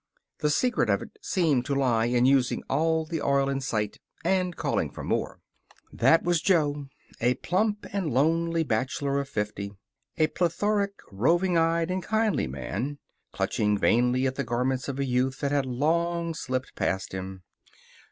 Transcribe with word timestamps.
The 0.39 0.49
secret 0.49 0.89
of 0.89 1.03
it 1.03 1.11
seemed 1.21 1.63
to 1.65 1.75
lie 1.75 2.05
in 2.05 2.25
using 2.25 2.63
all 2.67 3.05
the 3.05 3.21
oil 3.21 3.47
in 3.47 3.61
sight 3.61 3.99
and 4.25 4.55
calling 4.55 4.89
for 4.89 5.03
more. 5.03 5.41
That 5.93 6.23
was 6.23 6.41
Jo 6.41 6.87
a 7.19 7.35
plump 7.35 7.85
and 7.93 8.09
lonely 8.11 8.63
bachelor 8.63 9.19
of 9.19 9.29
fifty. 9.29 9.75
A 10.17 10.25
plethoric, 10.25 10.93
roving 11.11 11.55
eyed, 11.55 11.91
and 11.91 12.01
kindly 12.01 12.47
man, 12.47 12.97
clutching 13.31 13.77
vainly 13.77 14.25
at 14.25 14.33
the 14.33 14.43
garments 14.43 14.87
of 14.89 14.97
a 14.97 15.05
youth 15.05 15.39
that 15.41 15.51
had 15.51 15.67
long 15.67 16.33
slipped 16.33 16.73
past 16.73 17.11
him. 17.13 17.43